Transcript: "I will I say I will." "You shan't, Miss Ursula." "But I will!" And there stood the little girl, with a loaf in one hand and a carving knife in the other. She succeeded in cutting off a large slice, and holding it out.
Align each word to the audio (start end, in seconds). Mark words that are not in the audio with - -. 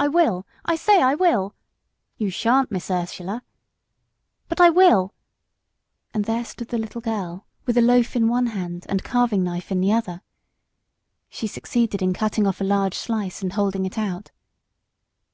"I 0.00 0.08
will 0.08 0.46
I 0.64 0.76
say 0.76 1.02
I 1.02 1.14
will." 1.14 1.54
"You 2.16 2.30
shan't, 2.30 2.70
Miss 2.70 2.90
Ursula." 2.90 3.42
"But 4.48 4.62
I 4.62 4.70
will!" 4.70 5.12
And 6.14 6.24
there 6.24 6.46
stood 6.46 6.68
the 6.68 6.78
little 6.78 7.02
girl, 7.02 7.46
with 7.66 7.76
a 7.76 7.82
loaf 7.82 8.16
in 8.16 8.28
one 8.28 8.46
hand 8.56 8.86
and 8.88 9.00
a 9.00 9.04
carving 9.04 9.44
knife 9.44 9.70
in 9.70 9.82
the 9.82 9.92
other. 9.92 10.22
She 11.28 11.46
succeeded 11.46 12.00
in 12.00 12.14
cutting 12.14 12.46
off 12.46 12.62
a 12.62 12.64
large 12.64 12.94
slice, 12.94 13.42
and 13.42 13.52
holding 13.52 13.84
it 13.84 13.98
out. 13.98 14.30